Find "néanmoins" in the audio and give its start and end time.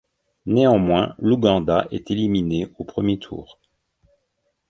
0.47-1.13